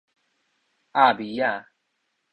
[0.93, 1.65] 鴨咪仔